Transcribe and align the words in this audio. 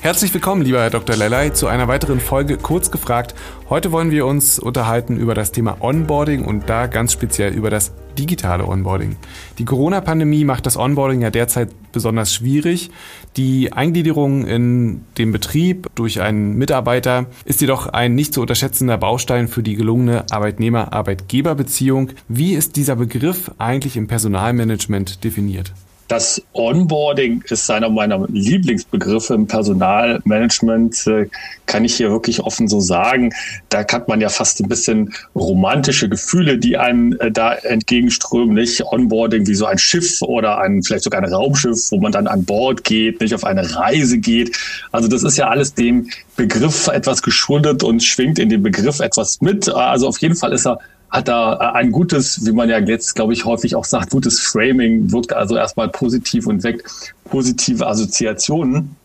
Herzlich 0.00 0.32
willkommen, 0.32 0.62
lieber 0.62 0.80
Herr 0.80 0.90
Dr. 0.90 1.16
Lellay, 1.16 1.52
zu 1.52 1.66
einer 1.66 1.88
weiteren 1.88 2.20
Folge 2.20 2.56
Kurz 2.56 2.92
gefragt. 2.92 3.34
Heute 3.68 3.90
wollen 3.90 4.12
wir 4.12 4.26
uns 4.26 4.60
unterhalten 4.60 5.16
über 5.16 5.34
das 5.34 5.50
Thema 5.50 5.78
Onboarding 5.80 6.44
und 6.44 6.68
da 6.70 6.86
ganz 6.86 7.12
speziell 7.12 7.52
über 7.52 7.68
das 7.68 7.92
digitale 8.16 8.64
Onboarding. 8.64 9.16
Die 9.58 9.64
Corona-Pandemie 9.64 10.44
macht 10.44 10.66
das 10.66 10.76
Onboarding 10.76 11.22
ja 11.22 11.30
derzeit 11.30 11.70
besonders 11.90 12.32
schwierig. 12.32 12.90
Die 13.36 13.72
Eingliederung 13.72 14.46
in 14.46 15.04
den 15.18 15.32
Betrieb 15.32 15.88
durch 15.96 16.20
einen 16.20 16.56
Mitarbeiter 16.56 17.26
ist 17.44 17.60
jedoch 17.60 17.88
ein 17.88 18.14
nicht 18.14 18.32
zu 18.32 18.40
unterschätzender 18.40 18.98
Baustein 18.98 19.48
für 19.48 19.64
die 19.64 19.74
gelungene 19.74 20.26
Arbeitnehmer-Arbeitgeber-Beziehung. 20.30 22.10
Wie 22.28 22.54
ist 22.54 22.76
dieser 22.76 22.94
Begriff 22.94 23.50
eigentlich 23.58 23.96
im 23.96 24.06
Personalmanagement 24.06 25.24
definiert? 25.24 25.72
Das 26.08 26.42
Onboarding 26.54 27.44
ist 27.50 27.70
einer 27.70 27.90
meiner 27.90 28.26
Lieblingsbegriffe 28.28 29.34
im 29.34 29.46
Personalmanagement, 29.46 31.06
äh, 31.06 31.28
kann 31.66 31.84
ich 31.84 31.96
hier 31.96 32.10
wirklich 32.10 32.40
offen 32.40 32.66
so 32.66 32.80
sagen. 32.80 33.34
Da 33.68 33.80
hat 33.80 34.08
man 34.08 34.18
ja 34.22 34.30
fast 34.30 34.58
ein 34.60 34.68
bisschen 34.68 35.12
romantische 35.34 36.08
Gefühle, 36.08 36.56
die 36.56 36.78
einem 36.78 37.14
äh, 37.20 37.30
da 37.30 37.52
entgegenströmen, 37.52 38.54
nicht? 38.54 38.82
Onboarding 38.82 39.46
wie 39.46 39.54
so 39.54 39.66
ein 39.66 39.76
Schiff 39.76 40.22
oder 40.22 40.58
ein, 40.58 40.82
vielleicht 40.82 41.04
sogar 41.04 41.22
ein 41.22 41.30
Raumschiff, 41.30 41.90
wo 41.90 41.98
man 41.98 42.10
dann 42.10 42.26
an 42.26 42.42
Bord 42.44 42.84
geht, 42.84 43.20
nicht 43.20 43.34
auf 43.34 43.44
eine 43.44 43.76
Reise 43.76 44.16
geht. 44.16 44.56
Also 44.92 45.08
das 45.08 45.22
ist 45.22 45.36
ja 45.36 45.48
alles 45.48 45.74
dem 45.74 46.08
Begriff 46.36 46.88
etwas 46.88 47.20
geschuldet 47.20 47.84
und 47.84 48.02
schwingt 48.02 48.38
in 48.38 48.48
dem 48.48 48.62
Begriff 48.62 49.00
etwas 49.00 49.42
mit. 49.42 49.68
Also 49.68 50.08
auf 50.08 50.18
jeden 50.18 50.36
Fall 50.36 50.54
ist 50.54 50.66
er 50.66 50.78
hat 51.10 51.28
da 51.28 51.54
äh, 51.54 51.78
ein 51.78 51.92
gutes, 51.92 52.44
wie 52.44 52.52
man 52.52 52.68
ja 52.68 52.78
jetzt, 52.78 53.14
glaube 53.14 53.32
ich, 53.32 53.44
häufig 53.44 53.74
auch 53.74 53.84
sagt, 53.84 54.10
gutes 54.10 54.40
Framing, 54.40 55.10
wirkt 55.10 55.32
also 55.32 55.56
erstmal 55.56 55.88
positiv 55.88 56.46
und 56.46 56.62
weckt 56.62 57.14
positive 57.24 57.86
Assoziationen. 57.86 58.96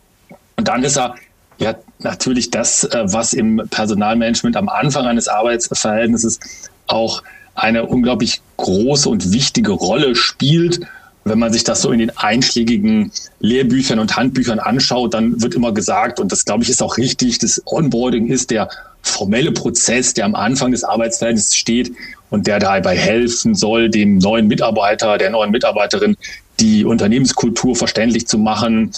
Und 0.56 0.68
dann 0.68 0.84
ist 0.84 0.96
er 0.96 1.14
ja 1.58 1.74
natürlich 2.00 2.50
das, 2.50 2.84
äh, 2.84 3.04
was 3.06 3.32
im 3.32 3.62
Personalmanagement 3.70 4.56
am 4.56 4.68
Anfang 4.68 5.06
eines 5.06 5.28
Arbeitsverhältnisses 5.28 6.40
auch 6.86 7.22
eine 7.54 7.86
unglaublich 7.86 8.40
große 8.56 9.08
und 9.08 9.32
wichtige 9.32 9.72
Rolle 9.72 10.14
spielt. 10.16 10.80
Wenn 11.24 11.38
man 11.38 11.52
sich 11.52 11.64
das 11.64 11.80
so 11.80 11.90
in 11.90 12.00
den 12.00 12.14
einschlägigen 12.18 13.10
Lehrbüchern 13.40 13.98
und 13.98 14.14
Handbüchern 14.16 14.58
anschaut, 14.58 15.14
dann 15.14 15.40
wird 15.40 15.54
immer 15.54 15.72
gesagt, 15.72 16.20
und 16.20 16.30
das 16.32 16.44
glaube 16.44 16.64
ich 16.64 16.68
ist 16.68 16.82
auch 16.82 16.98
richtig, 16.98 17.38
das 17.38 17.62
Onboarding 17.64 18.26
ist 18.26 18.50
der 18.50 18.68
formelle 19.04 19.52
Prozess, 19.52 20.14
der 20.14 20.24
am 20.24 20.34
Anfang 20.34 20.72
des 20.72 20.82
Arbeitsverhältnisses 20.82 21.54
steht 21.54 21.92
und 22.30 22.46
der 22.46 22.58
dabei 22.58 22.96
helfen 22.96 23.54
soll, 23.54 23.88
dem 23.88 24.18
neuen 24.18 24.48
Mitarbeiter, 24.48 25.18
der 25.18 25.30
neuen 25.30 25.50
Mitarbeiterin 25.50 26.16
die 26.60 26.84
Unternehmenskultur 26.84 27.76
verständlich 27.76 28.26
zu 28.26 28.38
machen, 28.38 28.92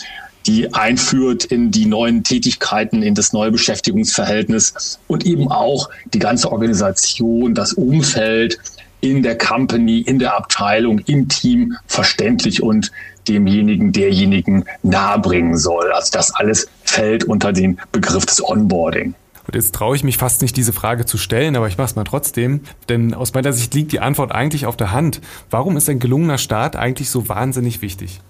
die 0.47 0.73
einführt 0.73 1.45
in 1.45 1.71
die 1.71 1.87
neuen 1.87 2.23
Tätigkeiten, 2.23 3.03
in 3.03 3.15
das 3.15 3.33
neue 3.33 3.51
Beschäftigungsverhältnis 3.51 4.99
und 5.09 5.27
eben 5.27 5.51
auch 5.51 5.91
die 6.15 6.21
ganze 6.21 6.53
Organisation, 6.53 7.55
das 7.55 7.73
Umfeld 7.73 8.59
in 9.01 9.23
der 9.23 9.37
Company, 9.37 10.01
in 10.01 10.19
der 10.19 10.37
Abteilung, 10.37 11.01
im 11.01 11.29
Team 11.29 11.77
verständlich 11.87 12.63
und 12.63 12.93
demjenigen, 13.29 13.93
derjenigen 13.93 14.65
nahebringen 14.83 15.57
soll. 15.57 15.91
Also 15.93 16.11
das 16.13 16.35
alles 16.35 16.69
fällt 16.85 17.25
unter 17.25 17.53
den 17.53 17.79
Begriff 17.93 18.25
des 18.25 18.43
Onboarding. 18.43 19.15
Und 19.47 19.55
jetzt 19.55 19.75
traue 19.75 19.97
ich 19.97 20.05
mich 20.05 20.17
fast 20.17 20.43
nicht, 20.43 20.57
diese 20.57 20.73
Frage 20.73 21.07
zu 21.07 21.19
stellen, 21.19 21.57
aber 21.57 21.69
ich 21.69 21.79
mache 21.79 21.87
es 21.87 21.97
mal 21.97 22.05
trotzdem. 22.05 22.61
Denn 22.89 23.15
aus 23.15 23.33
meiner 23.35 23.53
Sicht 23.53 23.75
liegt 23.75 23.93
die 23.93 24.01
Antwort 24.01 24.33
eigentlich 24.33 24.67
auf 24.67 24.77
der 24.77 24.93
Hand. 24.93 25.21
Warum 25.51 25.77
ist 25.77 25.89
ein 25.89 25.99
gelungener 25.99 26.39
Start 26.39 26.77
eigentlich 26.77 27.11
so 27.11 27.29
wahnsinnig 27.29 27.83
wichtig? 27.83 28.21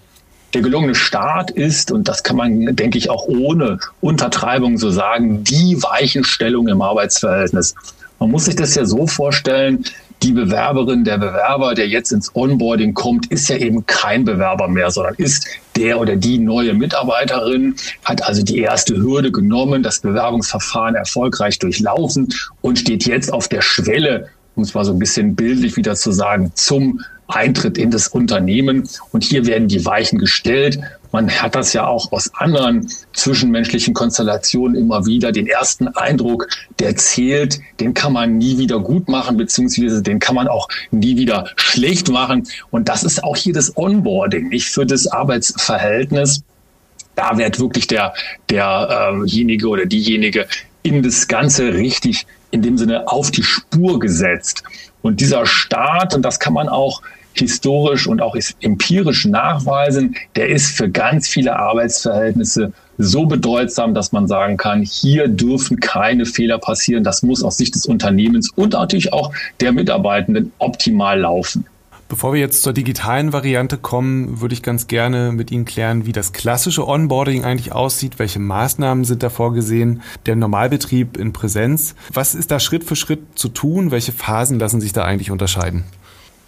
Der 0.53 0.61
gelungene 0.61 0.95
Start 0.95 1.51
ist, 1.51 1.91
und 1.91 2.07
das 2.07 2.23
kann 2.23 2.37
man, 2.37 2.75
denke 2.75 2.97
ich, 2.97 3.09
auch 3.09 3.27
ohne 3.27 3.79
Untertreibung 3.99 4.77
so 4.77 4.89
sagen, 4.91 5.43
die 5.43 5.81
Weichenstellung 5.83 6.67
im 6.67 6.81
Arbeitsverhältnis. 6.81 7.75
Man 8.19 8.31
muss 8.31 8.45
sich 8.45 8.55
das 8.55 8.73
ja 8.75 8.85
so 8.85 9.07
vorstellen, 9.07 9.83
die 10.23 10.31
Bewerberin, 10.31 11.03
der 11.03 11.17
Bewerber, 11.17 11.75
der 11.75 11.87
jetzt 11.87 12.11
ins 12.11 12.35
Onboarding 12.35 12.93
kommt, 12.93 13.27
ist 13.27 13.49
ja 13.49 13.57
eben 13.57 13.85
kein 13.85 14.25
Bewerber 14.25 14.67
mehr, 14.67 14.89
sondern 14.89 15.15
ist 15.15 15.47
der 15.75 15.99
oder 15.99 16.15
die 16.15 16.39
neue 16.39 16.73
Mitarbeiterin, 16.73 17.75
hat 18.03 18.23
also 18.27 18.41
die 18.43 18.57
erste 18.57 18.97
Hürde 18.97 19.31
genommen, 19.31 19.83
das 19.83 19.99
Bewerbungsverfahren 19.99 20.95
erfolgreich 20.95 21.59
durchlaufen 21.59 22.29
und 22.61 22.79
steht 22.79 23.05
jetzt 23.05 23.31
auf 23.31 23.47
der 23.47 23.61
Schwelle, 23.61 24.29
um 24.55 24.63
es 24.63 24.73
mal 24.73 24.83
so 24.83 24.91
ein 24.91 24.99
bisschen 24.99 25.35
bildlich 25.35 25.77
wieder 25.77 25.95
zu 25.95 26.11
sagen, 26.11 26.51
zum 26.55 27.01
Eintritt 27.27 27.77
in 27.77 27.91
das 27.91 28.07
Unternehmen. 28.07 28.87
Und 29.11 29.23
hier 29.23 29.45
werden 29.45 29.67
die 29.67 29.85
Weichen 29.85 30.17
gestellt. 30.17 30.79
Man 31.11 31.29
hat 31.29 31.55
das 31.55 31.73
ja 31.73 31.87
auch 31.87 32.11
aus 32.11 32.31
anderen 32.35 32.87
zwischenmenschlichen 33.13 33.93
Konstellationen 33.93 34.75
immer 34.75 35.05
wieder. 35.05 35.31
Den 35.31 35.47
ersten 35.47 35.87
Eindruck, 35.89 36.47
der 36.79 36.95
zählt, 36.95 37.59
den 37.79 37.93
kann 37.93 38.13
man 38.13 38.37
nie 38.37 38.57
wieder 38.57 38.79
gut 38.79 39.07
machen, 39.07 39.37
beziehungsweise 39.37 40.01
den 40.01 40.19
kann 40.19 40.35
man 40.35 40.47
auch 40.47 40.67
nie 40.91 41.17
wieder 41.17 41.49
schlecht 41.55 42.09
machen. 42.09 42.47
Und 42.71 42.89
das 42.89 43.03
ist 43.03 43.23
auch 43.23 43.35
hier 43.35 43.53
das 43.53 43.75
Onboarding, 43.77 44.49
nicht 44.49 44.67
für 44.67 44.85
das 44.85 45.07
Arbeitsverhältnis. 45.07 46.43
Da 47.15 47.37
wird 47.37 47.59
wirklich 47.59 47.87
der, 47.87 48.13
derjenige 48.49 49.65
äh 49.65 49.69
oder 49.69 49.85
diejenige 49.85 50.47
in 50.83 51.03
das 51.03 51.27
Ganze 51.27 51.73
richtig 51.73 52.25
in 52.51 52.61
dem 52.61 52.77
Sinne 52.77 53.07
auf 53.07 53.31
die 53.31 53.43
Spur 53.43 53.99
gesetzt. 53.99 54.63
Und 55.01 55.19
dieser 55.19 55.45
Start, 55.45 56.15
und 56.15 56.21
das 56.21 56.39
kann 56.39 56.53
man 56.53 56.69
auch 56.69 57.01
historisch 57.39 58.07
und 58.07 58.21
auch 58.21 58.35
empirisch 58.61 59.25
nachweisen, 59.25 60.15
der 60.35 60.49
ist 60.49 60.75
für 60.77 60.89
ganz 60.89 61.27
viele 61.27 61.57
Arbeitsverhältnisse 61.57 62.71
so 62.97 63.25
bedeutsam, 63.25 63.93
dass 63.93 64.11
man 64.11 64.27
sagen 64.27 64.57
kann, 64.57 64.81
hier 64.81 65.27
dürfen 65.27 65.79
keine 65.79 66.25
Fehler 66.25 66.57
passieren. 66.57 67.03
Das 67.03 67.21
muss 67.21 67.43
aus 67.43 67.57
Sicht 67.57 67.75
des 67.75 67.85
Unternehmens 67.85 68.51
und 68.55 68.73
natürlich 68.73 69.13
auch 69.13 69.31
der 69.61 69.71
Mitarbeitenden 69.71 70.51
optimal 70.57 71.19
laufen. 71.19 71.65
Bevor 72.09 72.31
wir 72.33 72.39
jetzt 72.39 72.63
zur 72.63 72.71
digitalen 72.71 73.33
Variante 73.33 73.77
kommen, 73.77 74.39
würde 74.39 74.53
ich 74.53 74.63
ganz 74.63 74.87
gerne 74.87 75.33
mit 75.33 75.51
Ihnen 75.51 75.65
klären, 75.65 76.05
wie 76.05 76.13
das 76.13 76.31
klassische 76.31 76.87
Onboarding 76.87 77.43
eigentlich 77.43 77.73
aussieht, 77.73 78.17
welche 78.17 78.39
Maßnahmen 78.39 79.03
sind 79.03 79.23
da 79.23 79.29
vorgesehen, 79.29 80.01
der 80.25 80.37
Normalbetrieb 80.37 81.17
in 81.17 81.33
Präsenz. 81.33 81.95
Was 82.13 82.33
ist 82.33 82.49
da 82.49 82.61
Schritt 82.61 82.85
für 82.85 82.95
Schritt 82.95 83.37
zu 83.37 83.49
tun? 83.49 83.91
Welche 83.91 84.13
Phasen 84.13 84.57
lassen 84.57 84.79
sich 84.79 84.93
da 84.93 85.03
eigentlich 85.03 85.31
unterscheiden? 85.31 85.83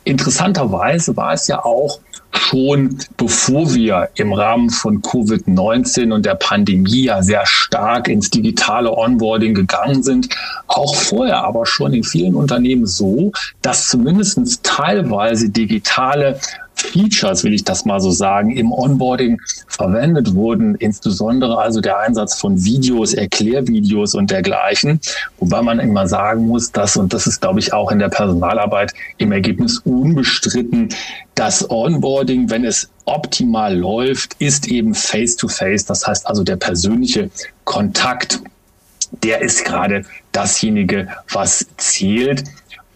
Interessanterweise 0.10 1.16
war 1.16 1.34
es 1.34 1.46
ja 1.48 1.64
auch 1.64 2.00
schon 2.32 2.98
bevor 3.16 3.72
wir 3.76 4.10
im 4.16 4.34
Rahmen 4.34 4.72
von 4.72 5.04
Covid-19 5.04 6.12
und 6.12 6.26
der 6.26 6.34
Pandemie 6.34 7.04
ja 7.04 7.22
sehr 7.22 7.46
stark 7.46 8.08
ins 8.08 8.32
digitale 8.32 8.92
Onboarding 8.92 9.54
gegangen 9.54 10.02
sind, 10.02 10.30
auch 10.66 10.96
vorher 10.96 11.44
aber 11.44 11.68
schon 11.68 11.94
in 11.94 12.04
vielen 12.04 12.34
Unternehmen 12.34 12.88
so, 12.88 13.32
dass 13.62 13.90
zumindest 13.90 14.64
teilweise 14.64 15.50
digitale 15.50 16.40
Features, 16.82 17.44
will 17.44 17.54
ich 17.54 17.64
das 17.64 17.86
mal 17.86 18.00
so 18.00 18.12
sagen, 18.12 18.52
im 18.52 18.72
Onboarding 18.72 19.40
verwendet 19.68 20.34
wurden, 20.34 20.76
insbesondere 20.76 21.58
also 21.58 21.82
der 21.82 22.00
Einsatz 22.00 22.40
von 22.40 22.64
Videos, 22.64 23.14
Erklärvideos 23.14 24.16
und 24.16 24.32
dergleichen, 24.32 25.00
wobei 25.38 25.62
man 25.62 25.80
immer 25.80 26.08
sagen 26.08 26.48
muss, 26.48 26.72
dass, 26.72 26.98
und 26.98 27.14
das 27.14 27.28
ist, 27.28 27.42
glaube 27.42 27.60
ich, 27.60 27.74
auch 27.74 27.92
in 27.92 28.00
der 28.00 28.10
Personalarbeit 28.10 28.94
im 29.18 29.32
Ergebnis 29.32 29.80
unbestritten, 29.80 30.90
das 31.36 31.70
Onboarding, 31.70 32.50
wenn 32.50 32.66
es 32.66 32.90
optimal 33.06 33.76
läuft, 33.78 34.36
ist 34.40 34.68
eben 34.68 34.94
face-to-face, 34.94 35.84
-face. 35.84 35.88
das 35.88 36.06
heißt 36.06 36.28
also 36.28 36.44
der 36.44 36.58
persönliche 36.58 37.30
Kontakt 37.64 38.42
der 39.24 39.42
ist 39.42 39.66
gerade 39.66 40.06
dasjenige, 40.32 41.08
was 41.32 41.66
zählt. 41.78 42.44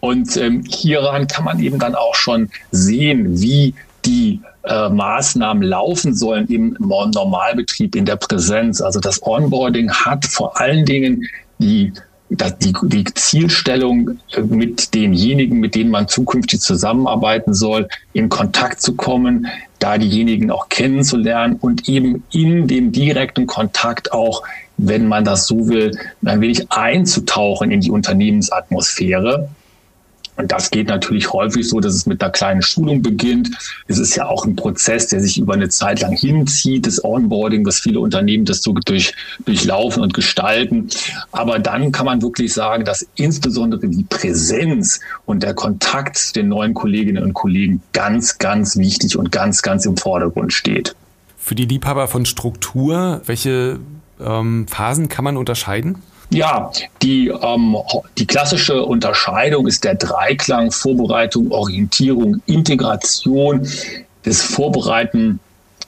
Und 0.04 0.36
ähm, 0.36 0.62
hieran 0.68 1.26
kann 1.28 1.46
man 1.46 1.58
eben 1.60 1.78
dann 1.78 1.94
auch 1.94 2.14
schon 2.14 2.50
sehen, 2.70 3.40
wie 3.40 3.72
die 4.04 4.42
äh, 4.64 4.90
Maßnahmen 4.90 5.62
laufen 5.62 6.14
sollen 6.14 6.46
im 6.48 6.76
Normalbetrieb, 6.78 7.96
in 7.96 8.04
der 8.04 8.16
Präsenz. 8.16 8.82
Also 8.82 9.00
das 9.00 9.26
Onboarding 9.26 9.90
hat 9.90 10.26
vor 10.26 10.60
allen 10.60 10.84
Dingen 10.84 11.26
die 11.58 11.90
die, 12.28 12.74
die 12.82 13.04
Zielstellung 13.14 14.18
äh, 14.34 14.42
mit 14.42 14.92
denjenigen, 14.92 15.58
mit 15.58 15.74
denen 15.74 15.90
man 15.90 16.06
zukünftig 16.06 16.60
zusammenarbeiten 16.60 17.54
soll, 17.54 17.88
in 18.12 18.28
Kontakt 18.28 18.82
zu 18.82 18.96
kommen, 18.96 19.46
da 19.78 19.96
diejenigen 19.96 20.50
auch 20.50 20.68
kennenzulernen 20.68 21.56
und 21.58 21.88
eben 21.88 22.24
in 22.30 22.68
dem 22.68 22.92
direkten 22.92 23.46
Kontakt 23.46 24.12
auch, 24.12 24.42
wenn 24.76 25.08
man 25.08 25.24
das 25.24 25.46
so 25.46 25.66
will, 25.68 25.96
ein 26.26 26.42
wenig 26.42 26.70
einzutauchen 26.70 27.70
in 27.70 27.80
die 27.80 27.90
Unternehmensatmosphäre 27.90 29.48
und 30.36 30.50
das 30.50 30.70
geht 30.70 30.88
natürlich 30.88 31.32
häufig 31.32 31.68
so, 31.68 31.80
dass 31.80 31.94
es 31.94 32.06
mit 32.06 32.22
einer 32.22 32.32
kleinen 32.32 32.62
Schulung 32.62 33.02
beginnt. 33.02 33.50
Es 33.86 33.98
ist 33.98 34.16
ja 34.16 34.26
auch 34.26 34.44
ein 34.44 34.56
Prozess, 34.56 35.06
der 35.08 35.20
sich 35.20 35.38
über 35.38 35.54
eine 35.54 35.68
Zeit 35.68 36.00
lang 36.00 36.12
hinzieht, 36.12 36.86
das 36.86 37.02
Onboarding, 37.04 37.64
was 37.64 37.78
viele 37.78 38.00
Unternehmen 38.00 38.44
das 38.44 38.62
so 38.62 38.72
durch, 38.72 39.14
durchlaufen 39.44 40.02
und 40.02 40.12
gestalten. 40.12 40.88
Aber 41.30 41.58
dann 41.58 41.92
kann 41.92 42.06
man 42.06 42.20
wirklich 42.20 42.52
sagen, 42.52 42.84
dass 42.84 43.06
insbesondere 43.14 43.86
die 43.86 44.04
Präsenz 44.04 45.00
und 45.24 45.42
der 45.42 45.54
Kontakt 45.54 46.16
zu 46.18 46.32
den 46.32 46.48
neuen 46.48 46.74
Kolleginnen 46.74 47.22
und 47.22 47.34
Kollegen 47.34 47.82
ganz, 47.92 48.38
ganz 48.38 48.76
wichtig 48.76 49.16
und 49.16 49.30
ganz, 49.30 49.62
ganz 49.62 49.86
im 49.86 49.96
Vordergrund 49.96 50.52
steht. 50.52 50.96
Für 51.38 51.54
die 51.54 51.66
Liebhaber 51.66 52.08
von 52.08 52.24
Struktur, 52.24 53.20
welche 53.26 53.78
ähm, 54.20 54.66
Phasen 54.66 55.08
kann 55.08 55.24
man 55.24 55.36
unterscheiden? 55.36 56.02
Ja, 56.34 56.72
die, 57.00 57.28
ähm, 57.28 57.76
die 58.18 58.26
klassische 58.26 58.84
Unterscheidung 58.84 59.68
ist 59.68 59.84
der 59.84 59.94
Dreiklang 59.94 60.72
Vorbereitung, 60.72 61.52
Orientierung, 61.52 62.42
Integration. 62.46 63.68
Das 64.24 64.40
Vorbereiten 64.40 65.38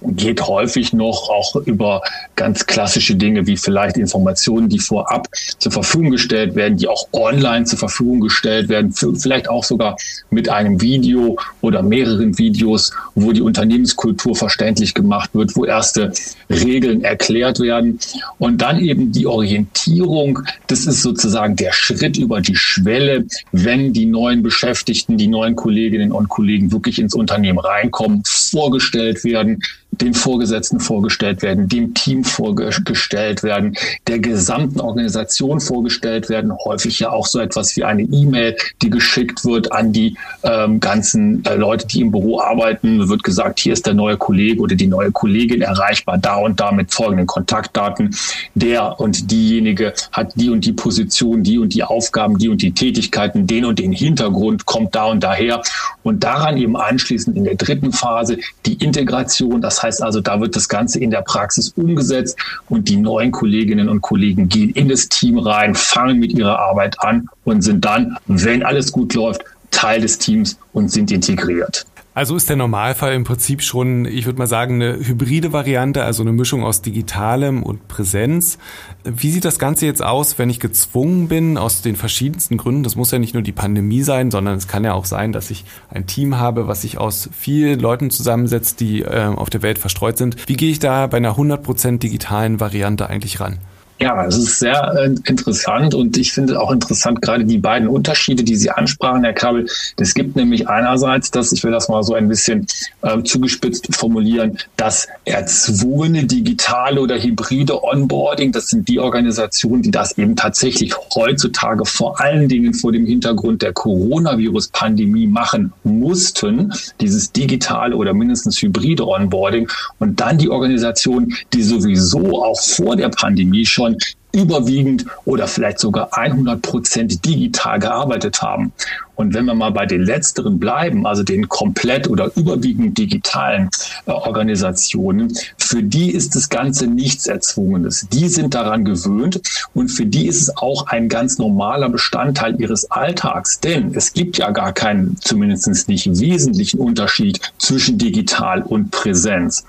geht 0.02 0.46
häufig 0.46 0.92
noch 0.92 1.28
auch 1.28 1.56
über 1.56 2.02
ganz 2.34 2.66
klassische 2.66 3.14
Dinge 3.14 3.46
wie 3.46 3.56
vielleicht 3.56 3.96
Informationen, 3.96 4.68
die 4.68 4.78
vorab 4.78 5.28
zur 5.58 5.72
Verfügung 5.72 6.10
gestellt 6.10 6.54
werden, 6.54 6.76
die 6.76 6.88
auch 6.88 7.08
online 7.12 7.64
zur 7.64 7.78
Verfügung 7.78 8.20
gestellt 8.20 8.68
werden, 8.68 8.92
vielleicht 8.92 9.48
auch 9.48 9.64
sogar 9.64 9.96
mit 10.30 10.48
einem 10.48 10.80
Video 10.80 11.36
oder 11.60 11.82
mehreren 11.82 12.36
Videos, 12.38 12.92
wo 13.14 13.32
die 13.32 13.40
Unternehmenskultur 13.40 14.36
verständlich 14.36 14.94
gemacht 14.94 15.30
wird, 15.32 15.56
wo 15.56 15.64
erste 15.64 16.12
Regeln 16.50 17.02
erklärt 17.02 17.60
werden. 17.60 17.98
Und 18.38 18.60
dann 18.62 18.78
eben 18.80 19.12
die 19.12 19.26
Orientierung, 19.26 20.40
das 20.66 20.86
ist 20.86 21.02
sozusagen 21.02 21.56
der 21.56 21.72
Schritt 21.72 22.16
über 22.18 22.40
die 22.40 22.56
Schwelle, 22.56 23.26
wenn 23.52 23.92
die 23.92 24.06
neuen 24.06 24.42
Beschäftigten, 24.42 25.16
die 25.16 25.28
neuen 25.28 25.56
Kolleginnen 25.56 26.12
und 26.12 26.28
Kollegen 26.28 26.72
wirklich 26.72 26.98
ins 26.98 27.14
Unternehmen 27.14 27.58
reinkommen, 27.58 28.22
vorgestellt 28.24 29.24
werden, 29.24 29.62
den 29.90 30.14
Vorgesetzten 30.14 30.80
vorgestellt 30.80 31.42
werden, 31.42 31.68
dem 31.68 31.94
Team 31.94 32.24
vorgestellt 32.24 33.42
werden, 33.42 33.76
der 34.06 34.18
gesamten 34.18 34.80
Organisation 34.80 35.60
vorgestellt 35.60 36.28
werden. 36.28 36.52
Häufig 36.64 36.98
ja 36.98 37.10
auch 37.10 37.26
so 37.26 37.40
etwas 37.40 37.76
wie 37.76 37.84
eine 37.84 38.02
E-Mail, 38.02 38.56
die 38.82 38.90
geschickt 38.90 39.44
wird 39.44 39.72
an 39.72 39.92
die 39.92 40.16
ähm, 40.42 40.80
ganzen 40.80 41.44
äh, 41.44 41.54
Leute, 41.54 41.86
die 41.86 42.00
im 42.00 42.10
Büro 42.10 42.40
arbeiten. 42.40 43.08
Wird 43.08 43.22
gesagt, 43.22 43.60
hier 43.60 43.72
ist 43.72 43.86
der 43.86 43.94
neue 43.94 44.16
Kollege 44.16 44.60
oder 44.60 44.76
die 44.76 44.86
neue 44.86 45.12
Kollegin 45.12 45.62
erreichbar, 45.62 46.18
da 46.18 46.36
und 46.36 46.60
da 46.60 46.72
mit 46.72 46.92
folgenden 46.92 47.26
Kontaktdaten. 47.26 48.14
Der 48.56 48.98
und 48.98 49.30
diejenige 49.30 49.92
hat 50.12 50.32
die 50.34 50.48
und 50.48 50.64
die 50.64 50.72
Position, 50.72 51.42
die 51.42 51.58
und 51.58 51.74
die 51.74 51.84
Aufgaben, 51.84 52.38
die 52.38 52.48
und 52.48 52.62
die 52.62 52.72
Tätigkeiten, 52.72 53.46
den 53.46 53.66
und 53.66 53.78
den 53.78 53.92
Hintergrund, 53.92 54.64
kommt 54.64 54.94
da 54.94 55.04
und 55.04 55.22
daher. 55.22 55.60
Und 56.02 56.24
daran 56.24 56.56
eben 56.56 56.74
anschließend 56.74 57.36
in 57.36 57.44
der 57.44 57.56
dritten 57.56 57.92
Phase 57.92 58.38
die 58.64 58.82
Integration, 58.82 59.60
das 59.60 59.82
heißt, 59.82 60.02
also, 60.02 60.22
da 60.22 60.40
wird 60.40 60.56
das 60.56 60.70
Ganze 60.70 60.98
in 61.00 61.10
der 61.10 61.20
Praxis 61.20 61.74
umgesetzt 61.76 62.38
und 62.70 62.88
die 62.88 62.96
neuen 62.96 63.30
Kolleginnen 63.30 63.90
und 63.90 64.00
Kollegen 64.00 64.48
gehen 64.48 64.70
in 64.70 64.88
das 64.88 65.10
Team 65.10 65.36
rein, 65.36 65.74
fangen 65.74 66.18
mit 66.18 66.32
ihrer 66.32 66.58
Arbeit 66.58 66.96
an 67.00 67.28
und 67.44 67.60
sind 67.60 67.84
dann, 67.84 68.16
wenn 68.26 68.62
alles 68.62 68.90
gut 68.90 69.12
läuft, 69.12 69.42
Teil 69.70 70.00
des 70.00 70.16
Teams 70.16 70.58
und 70.72 70.90
sind 70.90 71.12
integriert. 71.12 71.84
Also 72.16 72.34
ist 72.34 72.48
der 72.48 72.56
Normalfall 72.56 73.12
im 73.12 73.24
Prinzip 73.24 73.60
schon, 73.60 74.06
ich 74.06 74.24
würde 74.24 74.38
mal 74.38 74.46
sagen, 74.46 74.76
eine 74.76 75.06
hybride 75.06 75.52
Variante, 75.52 76.02
also 76.02 76.22
eine 76.22 76.32
Mischung 76.32 76.64
aus 76.64 76.80
Digitalem 76.80 77.62
und 77.62 77.88
Präsenz. 77.88 78.56
Wie 79.04 79.30
sieht 79.30 79.44
das 79.44 79.58
Ganze 79.58 79.84
jetzt 79.84 80.02
aus, 80.02 80.38
wenn 80.38 80.48
ich 80.48 80.58
gezwungen 80.58 81.28
bin, 81.28 81.58
aus 81.58 81.82
den 81.82 81.94
verschiedensten 81.94 82.56
Gründen, 82.56 82.84
das 82.84 82.96
muss 82.96 83.10
ja 83.10 83.18
nicht 83.18 83.34
nur 83.34 83.42
die 83.42 83.52
Pandemie 83.52 84.00
sein, 84.00 84.30
sondern 84.30 84.56
es 84.56 84.66
kann 84.66 84.82
ja 84.82 84.94
auch 84.94 85.04
sein, 85.04 85.32
dass 85.32 85.50
ich 85.50 85.66
ein 85.90 86.06
Team 86.06 86.38
habe, 86.38 86.66
was 86.66 86.80
sich 86.80 86.96
aus 86.96 87.28
vielen 87.38 87.80
Leuten 87.80 88.10
zusammensetzt, 88.10 88.80
die 88.80 89.02
äh, 89.02 89.26
auf 89.26 89.50
der 89.50 89.60
Welt 89.60 89.78
verstreut 89.78 90.16
sind. 90.16 90.48
Wie 90.48 90.56
gehe 90.56 90.70
ich 90.70 90.78
da 90.78 91.08
bei 91.08 91.18
einer 91.18 91.36
100% 91.36 91.98
digitalen 91.98 92.60
Variante 92.60 93.10
eigentlich 93.10 93.40
ran? 93.40 93.58
Ja, 93.98 94.26
es 94.26 94.36
ist 94.36 94.58
sehr 94.58 94.94
äh, 94.94 95.14
interessant 95.24 95.94
und 95.94 96.18
ich 96.18 96.30
finde 96.30 96.60
auch 96.60 96.70
interessant 96.70 97.22
gerade 97.22 97.46
die 97.46 97.56
beiden 97.56 97.88
Unterschiede, 97.88 98.44
die 98.44 98.54
Sie 98.54 98.68
ansprachen, 98.70 99.24
Herr 99.24 99.32
Kabel. 99.32 99.66
Es 99.98 100.12
gibt 100.12 100.36
nämlich 100.36 100.68
einerseits 100.68 101.30
das, 101.30 101.50
ich 101.52 101.64
will 101.64 101.70
das 101.72 101.88
mal 101.88 102.02
so 102.02 102.12
ein 102.12 102.28
bisschen 102.28 102.66
äh, 103.00 103.22
zugespitzt 103.22 103.86
formulieren, 103.96 104.58
das 104.76 105.08
erzwungene 105.24 106.26
digitale 106.26 107.00
oder 107.00 107.18
hybride 107.18 107.82
Onboarding. 107.82 108.52
Das 108.52 108.68
sind 108.68 108.86
die 108.86 109.00
Organisationen, 109.00 109.80
die 109.80 109.90
das 109.90 110.18
eben 110.18 110.36
tatsächlich 110.36 110.94
heutzutage 111.14 111.86
vor 111.86 112.20
allen 112.20 112.50
Dingen 112.50 112.74
vor 112.74 112.92
dem 112.92 113.06
Hintergrund 113.06 113.62
der 113.62 113.72
Coronavirus-Pandemie 113.72 115.26
machen 115.26 115.72
mussten, 115.84 116.70
dieses 117.00 117.32
digitale 117.32 117.96
oder 117.96 118.12
mindestens 118.12 118.60
hybride 118.60 119.06
Onboarding. 119.06 119.70
Und 120.00 120.20
dann 120.20 120.36
die 120.36 120.50
Organisationen, 120.50 121.34
die 121.54 121.62
sowieso 121.62 122.44
auch 122.44 122.60
vor 122.60 122.94
der 122.94 123.08
Pandemie 123.08 123.64
schon 123.64 123.85
schon 123.86 123.98
überwiegend 124.32 125.06
oder 125.24 125.48
vielleicht 125.48 125.78
sogar 125.78 126.08
100 126.12 126.60
Prozent 126.60 127.24
digital 127.24 127.78
gearbeitet 127.78 128.42
haben. 128.42 128.72
Und 129.14 129.32
wenn 129.32 129.46
wir 129.46 129.54
mal 129.54 129.70
bei 129.70 129.86
den 129.86 130.02
letzteren 130.02 130.58
bleiben, 130.58 131.06
also 131.06 131.22
den 131.22 131.48
komplett 131.48 132.06
oder 132.06 132.30
überwiegend 132.36 132.98
digitalen 132.98 133.70
äh, 134.04 134.10
Organisationen, 134.10 135.34
für 135.56 135.82
die 135.82 136.10
ist 136.10 136.36
das 136.36 136.50
Ganze 136.50 136.86
nichts 136.86 137.26
Erzwungenes. 137.26 138.08
Die 138.12 138.28
sind 138.28 138.52
daran 138.52 138.84
gewöhnt 138.84 139.40
und 139.72 139.88
für 139.88 140.04
die 140.04 140.26
ist 140.26 140.42
es 140.42 140.56
auch 140.58 140.88
ein 140.88 141.08
ganz 141.08 141.38
normaler 141.38 141.88
Bestandteil 141.88 142.60
ihres 142.60 142.90
Alltags. 142.90 143.60
Denn 143.60 143.94
es 143.94 144.12
gibt 144.12 144.36
ja 144.36 144.50
gar 144.50 144.74
keinen, 144.74 145.16
zumindest 145.18 145.88
nicht 145.88 146.20
wesentlichen 146.20 146.78
Unterschied 146.78 147.40
zwischen 147.56 147.96
digital 147.96 148.60
und 148.60 148.90
Präsenz 148.90 149.64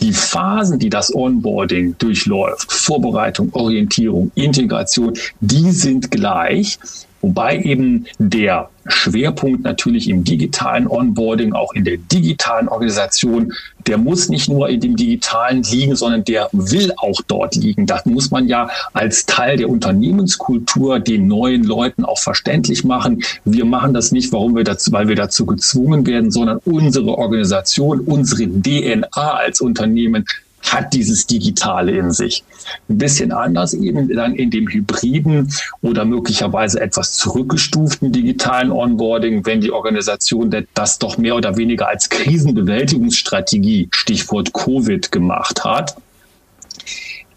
die 0.00 0.12
Phasen, 0.12 0.78
die 0.78 0.90
das 0.90 1.14
Onboarding 1.14 1.96
durchläuft, 1.98 2.72
Vorbereitung, 2.72 3.52
Orientierung, 3.52 4.30
Integration, 4.34 5.14
die 5.40 5.70
sind 5.70 6.10
gleich. 6.10 6.78
Wobei 7.20 7.58
eben 7.58 8.06
der 8.18 8.68
Schwerpunkt 8.86 9.64
natürlich 9.64 10.08
im 10.08 10.24
digitalen 10.24 10.86
Onboarding, 10.86 11.52
auch 11.52 11.72
in 11.74 11.84
der 11.84 11.96
digitalen 11.96 12.68
Organisation, 12.68 13.52
der 13.86 13.98
muss 13.98 14.28
nicht 14.28 14.48
nur 14.48 14.68
in 14.68 14.80
dem 14.80 14.96
digitalen 14.96 15.62
liegen, 15.62 15.96
sondern 15.96 16.24
der 16.24 16.48
will 16.52 16.92
auch 16.96 17.20
dort 17.26 17.56
liegen. 17.56 17.86
Das 17.86 18.06
muss 18.06 18.30
man 18.30 18.46
ja 18.48 18.70
als 18.92 19.26
Teil 19.26 19.56
der 19.56 19.68
Unternehmenskultur 19.68 21.00
den 21.00 21.26
neuen 21.26 21.64
Leuten 21.64 22.04
auch 22.04 22.18
verständlich 22.18 22.84
machen. 22.84 23.22
Wir 23.44 23.64
machen 23.64 23.94
das 23.94 24.12
nicht, 24.12 24.32
warum 24.32 24.54
wir 24.54 24.64
dazu, 24.64 24.92
weil 24.92 25.08
wir 25.08 25.16
dazu 25.16 25.46
gezwungen 25.46 26.06
werden, 26.06 26.30
sondern 26.30 26.60
unsere 26.64 27.18
Organisation, 27.18 28.00
unsere 28.00 28.46
DNA 28.46 29.08
als 29.10 29.60
Unternehmen 29.60 30.24
hat 30.62 30.92
dieses 30.92 31.26
Digitale 31.26 31.92
in 31.92 32.10
sich. 32.10 32.44
Ein 32.88 32.98
bisschen 32.98 33.32
anders 33.32 33.74
eben 33.74 34.14
dann 34.14 34.34
in 34.34 34.50
dem 34.50 34.68
hybriden 34.68 35.52
oder 35.82 36.04
möglicherweise 36.04 36.80
etwas 36.80 37.14
zurückgestuften 37.14 38.12
digitalen 38.12 38.70
Onboarding, 38.70 39.46
wenn 39.46 39.60
die 39.60 39.72
Organisation 39.72 40.54
das 40.74 40.98
doch 40.98 41.18
mehr 41.18 41.36
oder 41.36 41.56
weniger 41.56 41.88
als 41.88 42.08
Krisenbewältigungsstrategie, 42.08 43.88
Stichwort 43.92 44.52
Covid, 44.52 45.10
gemacht 45.12 45.64
hat 45.64 45.96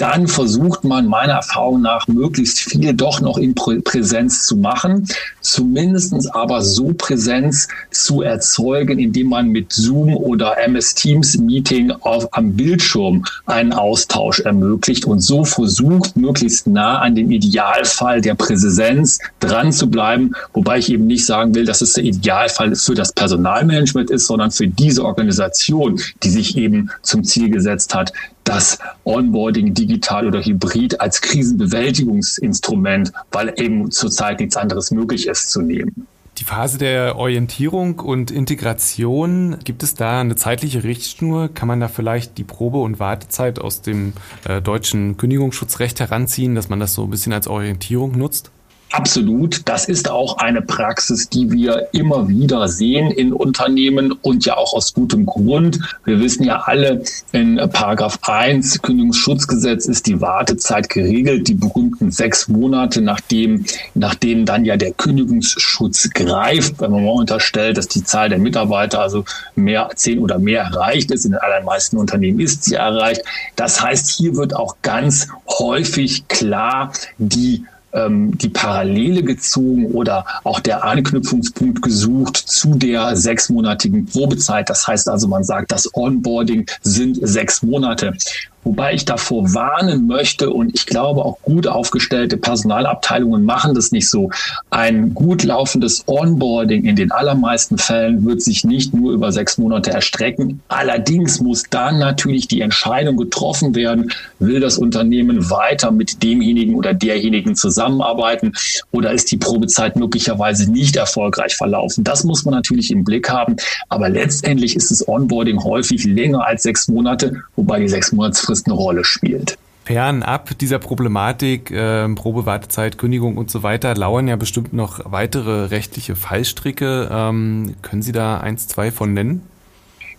dann 0.01 0.27
versucht 0.27 0.83
man 0.83 1.05
meiner 1.05 1.33
Erfahrung 1.33 1.81
nach 1.81 2.07
möglichst 2.07 2.57
viel 2.57 2.91
doch 2.93 3.21
noch 3.21 3.37
in 3.37 3.53
Präsenz 3.53 4.47
zu 4.47 4.57
machen, 4.57 5.07
zumindestens 5.41 6.25
aber 6.25 6.63
so 6.63 6.91
Präsenz 6.93 7.67
zu 7.91 8.23
erzeugen, 8.23 8.97
indem 8.97 9.29
man 9.29 9.49
mit 9.49 9.71
Zoom 9.71 10.15
oder 10.17 10.57
MS 10.57 10.95
Teams 10.95 11.37
Meeting 11.37 11.91
auf, 11.91 12.27
am 12.31 12.53
Bildschirm 12.53 13.25
einen 13.45 13.73
Austausch 13.73 14.39
ermöglicht 14.39 15.05
und 15.05 15.19
so 15.19 15.45
versucht, 15.45 16.17
möglichst 16.17 16.65
nah 16.65 16.97
an 16.97 17.13
dem 17.13 17.29
Idealfall 17.29 18.21
der 18.21 18.33
Präsenz 18.33 19.19
dran 19.39 19.71
zu 19.71 19.87
bleiben, 19.87 20.33
wobei 20.53 20.79
ich 20.79 20.91
eben 20.91 21.05
nicht 21.05 21.27
sagen 21.27 21.53
will, 21.53 21.65
dass 21.65 21.81
es 21.81 21.93
der 21.93 22.05
Idealfall 22.05 22.75
für 22.75 22.95
das 22.95 23.13
Personalmanagement 23.13 24.09
ist, 24.09 24.25
sondern 24.25 24.49
für 24.49 24.67
diese 24.67 25.05
Organisation, 25.05 26.01
die 26.23 26.29
sich 26.29 26.57
eben 26.57 26.89
zum 27.03 27.23
Ziel 27.23 27.51
gesetzt 27.51 27.93
hat, 27.93 28.11
das 28.43 28.79
Onboarding 29.03 29.73
digital 29.73 30.27
oder 30.27 30.41
hybrid 30.41 30.99
als 30.99 31.21
Krisenbewältigungsinstrument, 31.21 33.11
weil 33.31 33.53
eben 33.57 33.91
zurzeit 33.91 34.39
nichts 34.39 34.57
anderes 34.57 34.91
möglich 34.91 35.27
ist, 35.27 35.51
zu 35.51 35.61
nehmen. 35.61 36.07
Die 36.37 36.45
Phase 36.45 36.77
der 36.79 37.17
Orientierung 37.17 37.99
und 37.99 38.31
Integration, 38.31 39.57
gibt 39.63 39.83
es 39.83 39.93
da 39.93 40.21
eine 40.21 40.35
zeitliche 40.35 40.83
Richtschnur? 40.83 41.49
Kann 41.53 41.67
man 41.67 41.79
da 41.79 41.87
vielleicht 41.87 42.37
die 42.39 42.43
Probe- 42.43 42.79
und 42.79 42.99
Wartezeit 42.99 43.59
aus 43.59 43.83
dem 43.83 44.13
äh, 44.47 44.59
deutschen 44.59 45.17
Kündigungsschutzrecht 45.17 45.99
heranziehen, 45.99 46.55
dass 46.55 46.67
man 46.67 46.79
das 46.79 46.93
so 46.95 47.03
ein 47.03 47.11
bisschen 47.11 47.33
als 47.33 47.47
Orientierung 47.47 48.17
nutzt? 48.17 48.49
Absolut. 48.91 49.61
Das 49.69 49.85
ist 49.85 50.09
auch 50.09 50.37
eine 50.37 50.61
Praxis, 50.61 51.29
die 51.29 51.49
wir 51.49 51.87
immer 51.93 52.27
wieder 52.27 52.67
sehen 52.67 53.09
in 53.11 53.31
Unternehmen 53.31 54.11
und 54.11 54.45
ja 54.45 54.57
auch 54.57 54.73
aus 54.73 54.93
gutem 54.93 55.25
Grund. 55.25 55.79
Wir 56.03 56.19
wissen 56.19 56.43
ja 56.43 56.63
alle, 56.65 57.03
in 57.31 57.55
Paragraph 57.71 58.19
1 58.23 58.81
Kündigungsschutzgesetz 58.81 59.85
ist 59.85 60.07
die 60.07 60.19
Wartezeit 60.19 60.89
geregelt, 60.89 61.47
die 61.47 61.53
berühmten 61.53 62.11
sechs 62.11 62.49
Monate, 62.49 63.01
nachdem, 63.01 63.65
nach 63.93 64.15
denen 64.15 64.45
dann 64.45 64.65
ja 64.65 64.75
der 64.75 64.91
Kündigungsschutz 64.91 66.09
greift, 66.09 66.81
wenn 66.81 66.91
man 66.91 67.05
mal 67.05 67.11
unterstellt, 67.11 67.77
dass 67.77 67.87
die 67.87 68.03
Zahl 68.03 68.27
der 68.27 68.39
Mitarbeiter 68.39 69.01
also 69.01 69.23
mehr, 69.55 69.89
zehn 69.95 70.19
oder 70.19 70.37
mehr 70.37 70.63
erreicht 70.63 71.11
ist. 71.11 71.23
In 71.23 71.31
den 71.31 71.39
allermeisten 71.39 71.95
Unternehmen 71.95 72.41
ist 72.41 72.65
sie 72.65 72.75
erreicht. 72.75 73.21
Das 73.55 73.81
heißt, 73.81 74.09
hier 74.09 74.35
wird 74.35 74.53
auch 74.53 74.75
ganz 74.81 75.29
häufig 75.47 76.27
klar 76.27 76.91
die 77.17 77.63
ähm, 77.93 78.37
die 78.37 78.49
Parallele 78.49 79.23
gezogen 79.23 79.87
oder 79.91 80.25
auch 80.43 80.59
der 80.59 80.83
Anknüpfungspunkt 80.83 81.81
gesucht 81.81 82.37
zu 82.37 82.75
der 82.75 83.15
sechsmonatigen 83.15 84.05
Probezeit. 84.05 84.69
Das 84.69 84.87
heißt 84.87 85.09
also, 85.09 85.27
man 85.27 85.43
sagt, 85.43 85.71
das 85.71 85.89
Onboarding 85.93 86.65
sind 86.81 87.17
sechs 87.21 87.61
Monate. 87.63 88.13
Wobei 88.63 88.93
ich 88.93 89.05
davor 89.05 89.53
warnen 89.53 90.07
möchte 90.07 90.51
und 90.51 90.73
ich 90.75 90.85
glaube 90.85 91.25
auch 91.25 91.41
gut 91.41 91.67
aufgestellte 91.67 92.37
Personalabteilungen 92.37 93.43
machen 93.43 93.73
das 93.73 93.91
nicht 93.91 94.09
so. 94.09 94.29
Ein 94.69 95.13
gut 95.13 95.43
laufendes 95.43 96.03
Onboarding 96.07 96.85
in 96.85 96.95
den 96.95 97.11
allermeisten 97.11 97.77
Fällen 97.77 98.23
wird 98.25 98.41
sich 98.41 98.63
nicht 98.63 98.93
nur 98.93 99.13
über 99.13 99.31
sechs 99.31 99.57
Monate 99.57 99.91
erstrecken. 99.91 100.61
Allerdings 100.67 101.39
muss 101.39 101.63
dann 101.69 101.97
natürlich 101.97 102.47
die 102.47 102.61
Entscheidung 102.61 103.17
getroffen 103.17 103.73
werden, 103.73 104.11
will 104.39 104.59
das 104.59 104.77
Unternehmen 104.77 105.49
weiter 105.49 105.91
mit 105.91 106.21
demjenigen 106.21 106.75
oder 106.75 106.93
derjenigen 106.93 107.55
zusammenarbeiten 107.55 108.53
oder 108.91 109.11
ist 109.11 109.31
die 109.31 109.37
Probezeit 109.37 109.95
möglicherweise 109.95 110.71
nicht 110.71 110.95
erfolgreich 110.95 111.55
verlaufen. 111.55 112.03
Das 112.03 112.23
muss 112.23 112.45
man 112.45 112.53
natürlich 112.53 112.91
im 112.91 113.03
Blick 113.03 113.29
haben. 113.29 113.55
Aber 113.89 114.09
letztendlich 114.09 114.75
ist 114.75 114.91
das 114.91 115.07
Onboarding 115.07 115.63
häufig 115.63 116.03
länger 116.05 116.45
als 116.45 116.63
sechs 116.63 116.87
Monate, 116.87 117.41
wobei 117.55 117.79
die 117.79 117.87
sechs 117.87 118.11
Monats 118.11 118.50
Frist 118.51 118.67
eine 118.67 118.75
Rolle 118.75 119.05
spielt. 119.05 119.57
Fernab 119.85 120.57
dieser 120.59 120.77
Problematik, 120.77 121.71
äh, 121.71 122.07
Probewartezeit, 122.09 122.97
Kündigung 122.97 123.37
und 123.37 123.49
so 123.49 123.63
weiter, 123.63 123.95
lauern 123.95 124.27
ja 124.27 124.35
bestimmt 124.35 124.73
noch 124.73 124.99
weitere 125.09 125.67
rechtliche 125.67 126.17
Fallstricke. 126.17 127.09
Ähm, 127.09 127.75
können 127.81 128.01
Sie 128.01 128.11
da 128.11 128.41
eins, 128.41 128.67
zwei 128.67 128.91
von 128.91 129.13
nennen? 129.13 129.47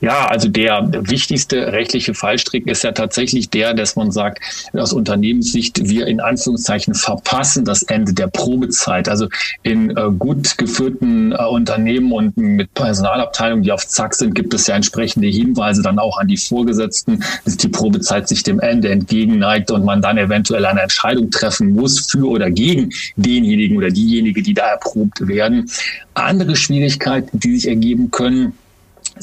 Ja, 0.03 0.27
also 0.27 0.49
der 0.49 0.91
wichtigste 1.09 1.73
rechtliche 1.73 2.13
Fallstrick 2.13 2.67
ist 2.67 2.83
ja 2.83 2.91
tatsächlich 2.91 3.51
der, 3.51 3.73
dass 3.73 3.95
man 3.95 4.11
sagt, 4.11 4.43
aus 4.73 4.93
Unternehmenssicht, 4.93 5.89
wir 5.89 6.09
in 6.09 6.19
Anführungszeichen 6.19 6.95
verpassen 6.95 7.65
das 7.65 7.85
Ende 7.85 8.13
der 8.13 8.27
Probezeit. 8.27 9.09
Also 9.09 9.29
in 9.63 9.97
äh, 9.97 10.11
gut 10.19 10.59
geführten 10.59 11.31
äh, 11.31 11.37
Unternehmen 11.45 12.11
und 12.11 12.37
mit 12.37 12.75
Personalabteilungen, 12.75 13.63
die 13.63 13.71
auf 13.71 13.87
Zack 13.87 14.17
sind, 14.17 14.35
gibt 14.35 14.53
es 14.55 14.67
ja 14.67 14.75
entsprechende 14.75 15.29
Hinweise 15.29 15.83
dann 15.83 16.01
auch 16.01 16.19
an 16.19 16.27
die 16.27 16.37
Vorgesetzten, 16.37 17.23
dass 17.45 17.57
die 17.57 17.69
Probezeit 17.69 18.27
sich 18.27 18.43
dem 18.43 18.59
Ende 18.59 18.89
entgegenneigt 18.89 19.71
und 19.71 19.85
man 19.85 20.03
dann 20.03 20.19
eventuell 20.19 20.67
eine 20.67 20.83
Entscheidung 20.83 21.31
treffen 21.31 21.75
muss 21.75 22.11
für 22.11 22.29
oder 22.29 22.51
gegen 22.51 22.91
denjenigen 23.15 23.77
oder 23.77 23.91
diejenige, 23.91 24.43
die 24.43 24.55
da 24.55 24.67
erprobt 24.67 25.29
werden. 25.29 25.71
Andere 26.15 26.57
Schwierigkeiten, 26.57 27.39
die 27.39 27.55
sich 27.55 27.69
ergeben 27.69 28.11
können, 28.11 28.55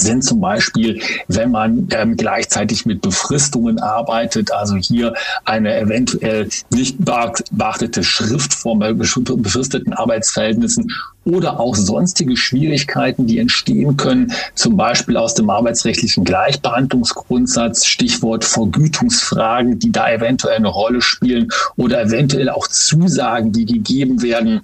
sind 0.01 0.23
zum 0.23 0.39
Beispiel, 0.39 1.01
wenn 1.27 1.51
man 1.51 1.87
ähm, 1.91 2.15
gleichzeitig 2.15 2.85
mit 2.85 3.01
Befristungen 3.01 3.79
arbeitet, 3.79 4.51
also 4.51 4.75
hier 4.75 5.13
eine 5.45 5.77
eventuell 5.77 6.49
nicht 6.71 6.97
beachtete 6.99 8.03
Schriftform 8.03 8.79
bei 8.79 8.93
befristeten 8.93 9.93
Arbeitsverhältnissen 9.93 10.91
oder 11.25 11.59
auch 11.59 11.75
sonstige 11.75 12.35
Schwierigkeiten, 12.37 13.27
die 13.27 13.39
entstehen 13.39 13.97
können, 13.97 14.33
zum 14.55 14.77
Beispiel 14.77 15.17
aus 15.17 15.35
dem 15.35 15.49
arbeitsrechtlichen 15.49 16.23
Gleichbehandlungsgrundsatz, 16.23 17.85
Stichwort 17.85 18.45
Vergütungsfragen, 18.45 19.79
die 19.79 19.91
da 19.91 20.09
eventuell 20.11 20.57
eine 20.57 20.69
Rolle 20.69 21.01
spielen 21.01 21.49
oder 21.75 22.01
eventuell 22.01 22.49
auch 22.49 22.67
Zusagen, 22.67 23.51
die 23.51 23.65
gegeben 23.65 24.21
werden 24.21 24.61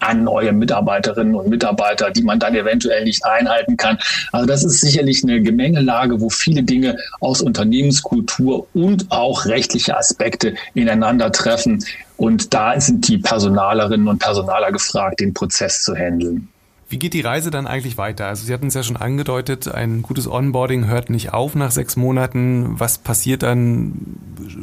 an 0.00 0.24
neue 0.24 0.52
Mitarbeiterinnen 0.52 1.34
und 1.34 1.48
Mitarbeiter, 1.48 2.10
die 2.10 2.22
man 2.22 2.38
dann 2.38 2.54
eventuell 2.54 3.04
nicht 3.04 3.24
einhalten 3.24 3.76
kann. 3.76 3.98
Also 4.32 4.46
das 4.46 4.64
ist 4.64 4.80
sicherlich 4.80 5.22
eine 5.22 5.40
Gemengelage, 5.42 6.20
wo 6.20 6.30
viele 6.30 6.62
Dinge 6.62 6.96
aus 7.20 7.40
Unternehmenskultur 7.40 8.66
und 8.74 9.10
auch 9.10 9.46
rechtliche 9.46 9.96
Aspekte 9.96 10.54
ineinander 10.74 11.32
treffen. 11.32 11.84
Und 12.16 12.54
da 12.54 12.80
sind 12.80 13.08
die 13.08 13.18
Personalerinnen 13.18 14.08
und 14.08 14.18
Personaler 14.18 14.72
gefragt, 14.72 15.20
den 15.20 15.34
Prozess 15.34 15.82
zu 15.82 15.94
handeln. 15.94 16.48
Wie 16.88 16.98
geht 17.00 17.14
die 17.14 17.20
Reise 17.20 17.50
dann 17.50 17.66
eigentlich 17.66 17.98
weiter? 17.98 18.26
Also 18.26 18.46
Sie 18.46 18.52
hatten 18.52 18.68
es 18.68 18.74
ja 18.74 18.84
schon 18.84 18.96
angedeutet, 18.96 19.66
ein 19.66 20.02
gutes 20.02 20.28
Onboarding 20.28 20.86
hört 20.86 21.10
nicht 21.10 21.32
auf 21.32 21.56
nach 21.56 21.72
sechs 21.72 21.96
Monaten. 21.96 22.78
Was 22.78 22.98
passiert 22.98 23.42
dann? 23.42 24.16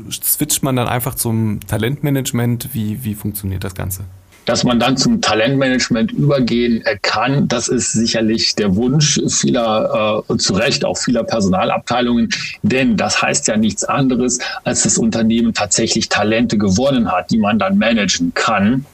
Switcht 0.09 0.63
man 0.63 0.77
dann 0.77 0.87
einfach 0.87 1.15
zum 1.15 1.59
Talentmanagement? 1.67 2.69
Wie, 2.73 3.03
wie 3.03 3.15
funktioniert 3.15 3.65
das 3.65 3.75
Ganze? 3.75 4.05
Dass 4.45 4.63
man 4.63 4.79
dann 4.79 4.97
zum 4.97 5.21
Talentmanagement 5.21 6.11
übergehen 6.11 6.83
kann, 7.01 7.47
das 7.47 7.67
ist 7.67 7.93
sicherlich 7.93 8.55
der 8.55 8.75
Wunsch 8.75 9.19
vieler, 9.29 10.23
äh, 10.29 10.37
zu 10.37 10.53
Recht 10.53 10.83
auch 10.83 10.97
vieler 10.97 11.23
Personalabteilungen. 11.23 12.29
Denn 12.61 12.97
das 12.97 13.21
heißt 13.21 13.47
ja 13.47 13.57
nichts 13.57 13.83
anderes, 13.83 14.39
als 14.63 14.83
das 14.83 14.97
Unternehmen 14.97 15.53
tatsächlich 15.53 16.09
Talente 16.09 16.57
gewonnen 16.57 17.11
hat, 17.11 17.31
die 17.31 17.37
man 17.37 17.59
dann 17.59 17.77
managen 17.77 18.33
kann. 18.33 18.85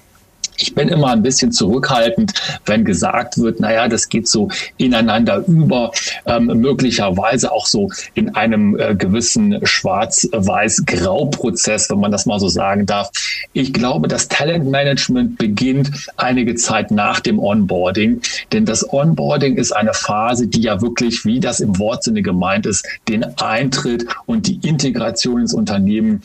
Ich 0.62 0.76
bin 0.76 0.90
immer 0.90 1.12
ein 1.12 1.24
bisschen 1.24 1.52
zurückhaltend, 1.52 2.34
wenn 2.66 2.86
gesagt 2.86 3.38
wird, 3.38 3.60
naja, 3.60 3.88
das 3.88 4.10
geht 4.10 4.28
so 4.28 4.50
ineinander 4.78 5.44
über, 5.48 5.92
ähm, 6.26 6.46
möglicherweise 6.46 7.52
auch 7.52 7.66
so 7.66 7.90
in 8.14 8.36
einem 8.36 8.78
äh, 8.78 8.94
gewissen 8.96 9.66
Schwarz-Weiß-Grau-Prozess, 9.66 11.90
wenn 11.90 12.00
man 12.00 12.12
das 12.12 12.26
mal 12.26 12.40
so 12.40 12.50
sagen 12.50 12.86
darf. 12.86 13.10
Ich 13.54 13.74
glaube, 13.74 14.08
das 14.08 14.28
Talentmanagement 14.28 15.38
beginnt 15.38 15.92
einige 16.18 16.56
Zeit 16.56 16.92
nach 16.92 17.20
dem 17.20 17.40
Onboarding, 17.40 18.22
denn 18.52 18.66
das 18.66 18.92
Onboarding 18.92 19.56
ist 19.56 19.72
eine 19.72 19.94
Phase, 19.94 20.48
die 20.48 20.62
ja 20.62 20.82
wirklich, 20.82 21.24
wie 21.26 21.40
das 21.40 21.62
im 21.62 21.80
Wortsinne 21.80 22.22
gemeint 22.22 22.66
ist, 22.66 22.86
den 23.08 23.24
Eintritt 23.40 24.06
und 24.26 24.48
die 24.48 24.60
Integration 24.68 25.40
ins 25.42 25.54
Unternehmen 25.54 26.22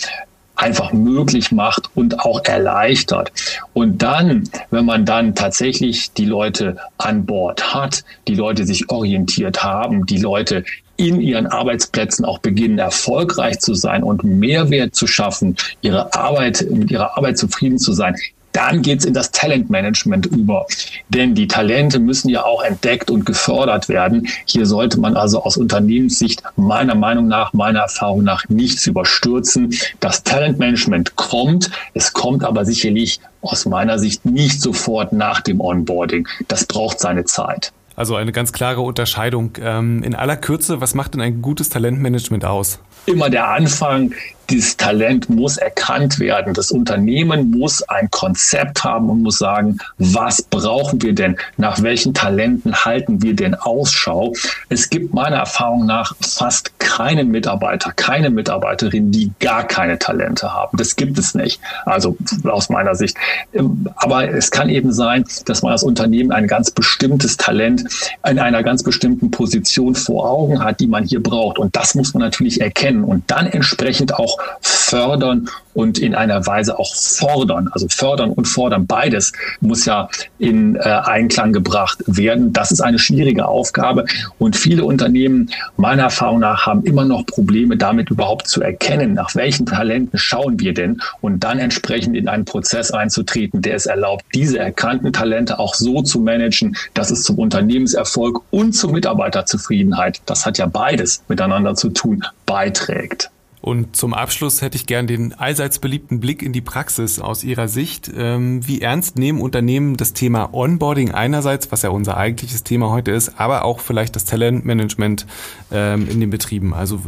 einfach 0.56 0.92
möglich 0.92 1.52
macht 1.52 1.88
und 1.94 2.20
auch 2.20 2.44
erleichtert. 2.44 3.32
Und 3.72 4.02
dann, 4.02 4.48
wenn 4.70 4.84
man 4.84 5.04
dann 5.04 5.34
tatsächlich 5.34 6.12
die 6.12 6.26
Leute 6.26 6.76
an 6.98 7.26
Bord 7.26 7.74
hat, 7.74 8.04
die 8.28 8.34
Leute 8.34 8.64
sich 8.64 8.88
orientiert 8.90 9.62
haben, 9.62 10.06
die 10.06 10.18
Leute 10.18 10.64
in 10.96 11.20
ihren 11.20 11.48
Arbeitsplätzen 11.48 12.24
auch 12.24 12.38
beginnen, 12.38 12.78
erfolgreich 12.78 13.58
zu 13.58 13.74
sein 13.74 14.04
und 14.04 14.22
Mehrwert 14.22 14.94
zu 14.94 15.06
schaffen, 15.06 15.56
ihre 15.80 16.14
Arbeit, 16.14 16.66
mit 16.70 16.90
ihrer 16.90 17.16
Arbeit 17.16 17.36
zufrieden 17.36 17.78
zu 17.78 17.92
sein, 17.92 18.14
dann 18.54 18.82
geht's 18.82 19.04
in 19.04 19.12
das 19.12 19.32
Talentmanagement 19.32 20.26
über. 20.26 20.66
Denn 21.08 21.34
die 21.34 21.48
Talente 21.48 21.98
müssen 21.98 22.28
ja 22.28 22.44
auch 22.44 22.62
entdeckt 22.62 23.10
und 23.10 23.26
gefördert 23.26 23.88
werden. 23.88 24.28
Hier 24.46 24.64
sollte 24.64 24.98
man 24.98 25.16
also 25.16 25.42
aus 25.42 25.56
Unternehmenssicht 25.56 26.42
meiner 26.56 26.94
Meinung 26.94 27.26
nach, 27.28 27.52
meiner 27.52 27.80
Erfahrung 27.80 28.22
nach 28.22 28.48
nichts 28.48 28.86
überstürzen. 28.86 29.74
Das 30.00 30.22
Talentmanagement 30.22 31.16
kommt. 31.16 31.70
Es 31.94 32.12
kommt 32.12 32.44
aber 32.44 32.64
sicherlich 32.64 33.20
aus 33.42 33.66
meiner 33.66 33.98
Sicht 33.98 34.24
nicht 34.24 34.62
sofort 34.62 35.12
nach 35.12 35.40
dem 35.40 35.60
Onboarding. 35.60 36.28
Das 36.48 36.64
braucht 36.64 37.00
seine 37.00 37.24
Zeit. 37.24 37.72
Also 37.96 38.16
eine 38.16 38.32
ganz 38.32 38.52
klare 38.52 38.80
Unterscheidung. 38.80 39.52
Ähm, 39.60 40.02
in 40.02 40.14
aller 40.14 40.36
Kürze, 40.36 40.80
was 40.80 40.94
macht 40.94 41.14
denn 41.14 41.20
ein 41.20 41.42
gutes 41.42 41.68
Talentmanagement 41.68 42.44
aus? 42.44 42.80
Immer 43.06 43.30
der 43.30 43.48
Anfang, 43.48 44.12
dieses 44.50 44.76
Talent 44.76 45.28
muss 45.30 45.56
erkannt 45.56 46.18
werden. 46.18 46.54
Das 46.54 46.70
Unternehmen 46.70 47.50
muss 47.50 47.82
ein 47.82 48.10
Konzept 48.10 48.82
haben 48.82 49.10
und 49.10 49.22
muss 49.22 49.38
sagen, 49.38 49.78
was 49.98 50.42
brauchen 50.42 51.00
wir 51.02 51.14
denn? 51.14 51.36
Nach 51.56 51.82
welchen 51.82 52.14
Talenten 52.14 52.74
halten 52.74 53.22
wir 53.22 53.34
denn 53.34 53.54
Ausschau? 53.54 54.32
Es 54.68 54.88
gibt 54.90 55.14
meiner 55.14 55.36
Erfahrung 55.36 55.86
nach 55.86 56.14
fast 56.20 56.78
keinen 56.96 57.32
Mitarbeiter, 57.32 57.92
keine 57.96 58.30
Mitarbeiterin, 58.30 59.10
die 59.10 59.32
gar 59.40 59.66
keine 59.66 59.98
Talente 59.98 60.52
haben. 60.52 60.78
Das 60.78 60.94
gibt 60.94 61.18
es 61.18 61.34
nicht. 61.34 61.60
Also 61.86 62.16
aus 62.44 62.68
meiner 62.68 62.94
Sicht. 62.94 63.16
Ähm, 63.52 63.88
aber 63.96 64.28
es 64.28 64.52
kann 64.52 64.68
eben 64.68 64.92
sein, 64.92 65.24
dass 65.46 65.62
man 65.62 65.72
als 65.72 65.82
Unternehmen 65.82 66.30
ein 66.30 66.46
ganz 66.46 66.70
bestimmtes 66.70 67.36
Talent 67.36 67.84
in 68.28 68.38
einer 68.38 68.62
ganz 68.62 68.84
bestimmten 68.84 69.32
Position 69.32 69.96
vor 69.96 70.30
Augen 70.30 70.62
hat, 70.62 70.78
die 70.78 70.86
man 70.86 71.04
hier 71.04 71.20
braucht. 71.20 71.58
Und 71.58 71.74
das 71.74 71.96
muss 71.96 72.14
man 72.14 72.22
natürlich 72.22 72.60
erkennen 72.60 73.02
und 73.02 73.28
dann 73.28 73.46
entsprechend 73.46 74.14
auch 74.14 74.38
fördern 74.60 75.48
und 75.74 75.98
in 75.98 76.14
einer 76.14 76.46
Weise 76.46 76.78
auch 76.78 76.94
fordern. 76.94 77.68
Also 77.72 77.86
fördern 77.88 78.30
und 78.30 78.46
fordern, 78.46 78.86
beides 78.86 79.32
muss 79.60 79.84
ja 79.84 80.08
in 80.38 80.76
äh, 80.76 80.80
Einklang 80.80 81.52
gebracht 81.52 82.02
werden. 82.06 82.52
Das 82.52 82.72
ist 82.72 82.80
eine 82.80 82.98
schwierige 82.98 83.46
Aufgabe 83.46 84.06
und 84.38 84.56
viele 84.56 84.84
Unternehmen 84.84 85.50
meiner 85.76 86.04
Erfahrung 86.04 86.40
nach 86.40 86.66
haben 86.66 86.84
immer 86.84 87.04
noch 87.04 87.26
Probleme 87.26 87.76
damit 87.76 88.10
überhaupt 88.10 88.48
zu 88.48 88.62
erkennen, 88.62 89.14
nach 89.14 89.34
welchen 89.34 89.66
Talenten 89.66 90.18
schauen 90.18 90.60
wir 90.60 90.72
denn 90.72 91.00
und 91.20 91.40
dann 91.40 91.58
entsprechend 91.58 92.16
in 92.16 92.28
einen 92.28 92.44
Prozess 92.44 92.90
einzutreten, 92.90 93.60
der 93.62 93.74
es 93.74 93.86
erlaubt, 93.86 94.24
diese 94.34 94.58
erkannten 94.58 95.12
Talente 95.12 95.58
auch 95.58 95.74
so 95.74 96.02
zu 96.02 96.20
managen, 96.20 96.76
dass 96.94 97.10
es 97.10 97.22
zum 97.22 97.38
Unternehmenserfolg 97.38 98.40
und 98.50 98.72
zur 98.72 98.92
Mitarbeiterzufriedenheit, 98.92 100.20
das 100.26 100.46
hat 100.46 100.58
ja 100.58 100.66
beides 100.66 101.22
miteinander 101.28 101.74
zu 101.74 101.90
tun, 101.90 102.24
beiträgt. 102.46 103.30
Und 103.64 103.96
zum 103.96 104.12
Abschluss 104.12 104.60
hätte 104.60 104.76
ich 104.76 104.84
gern 104.84 105.06
den 105.06 105.32
allseits 105.32 105.78
beliebten 105.78 106.20
Blick 106.20 106.42
in 106.42 106.52
die 106.52 106.60
Praxis 106.60 107.18
aus 107.18 107.42
Ihrer 107.42 107.66
Sicht. 107.66 108.12
Ähm, 108.14 108.60
wie 108.68 108.82
ernst 108.82 109.16
nehmen 109.16 109.40
Unternehmen 109.40 109.96
das 109.96 110.12
Thema 110.12 110.52
Onboarding 110.52 111.12
einerseits, 111.12 111.72
was 111.72 111.80
ja 111.80 111.88
unser 111.88 112.18
eigentliches 112.18 112.62
Thema 112.62 112.90
heute 112.90 113.12
ist, 113.12 113.40
aber 113.40 113.64
auch 113.64 113.80
vielleicht 113.80 114.16
das 114.16 114.26
Talentmanagement 114.26 115.24
ähm, 115.72 116.06
in 116.10 116.20
den 116.20 116.28
Betrieben? 116.28 116.74
Also 116.74 117.00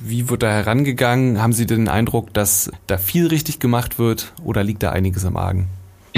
wie 0.00 0.28
wird 0.28 0.42
da 0.42 0.50
herangegangen? 0.50 1.40
Haben 1.40 1.52
Sie 1.52 1.64
den 1.64 1.86
Eindruck, 1.86 2.34
dass 2.34 2.72
da 2.88 2.98
viel 2.98 3.28
richtig 3.28 3.60
gemacht 3.60 4.00
wird 4.00 4.32
oder 4.42 4.64
liegt 4.64 4.82
da 4.82 4.90
einiges 4.90 5.22
im 5.22 5.36
Argen? 5.36 5.68